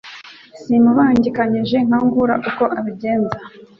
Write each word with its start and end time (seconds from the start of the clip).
Simubangikanyije 0.61 1.77
Nkangura 1.87 2.35
uko 2.49 2.63
abigenza 2.79 3.37